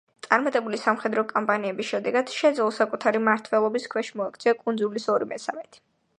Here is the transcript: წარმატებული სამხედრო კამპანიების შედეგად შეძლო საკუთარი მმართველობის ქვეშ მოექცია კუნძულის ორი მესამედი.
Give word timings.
წარმატებული 0.25 0.77
სამხედრო 0.85 1.23
კამპანიების 1.31 1.89
შედეგად 1.89 2.33
შეძლო 2.37 2.65
საკუთარი 2.79 3.23
მმართველობის 3.25 3.87
ქვეშ 3.93 4.11
მოექცია 4.23 4.57
კუნძულის 4.65 5.09
ორი 5.17 5.31
მესამედი. 5.37 5.87